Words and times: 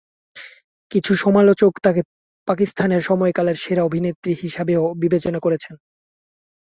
কিছু 0.91 1.11
সমালোচক 1.15 1.71
তাকে 1.83 2.01
পাকিস্তানের 2.47 3.01
সময়কালের 3.01 3.57
সেরা 3.57 3.83
অভিনেত্রী 3.83 4.31
হিসাবেও 4.33 4.83
বিবেচনা 5.01 5.39
করেছেন। 5.39 5.73